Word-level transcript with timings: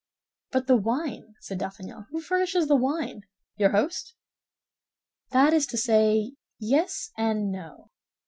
"But 0.49 0.65
the 0.65 0.77
wine," 0.77 1.35
said 1.41 1.59
D'Artagnan, 1.59 2.07
"who 2.09 2.21
furnishes 2.21 2.67
the 2.67 2.75
wine? 2.75 3.21
Your 3.57 3.69
host?" 3.69 4.15
"That 5.29 5.53
is 5.53 5.67
to 5.67 5.77
say, 5.77 6.33
yes 6.57 7.11
and 7.17 7.51
no." 7.51 7.91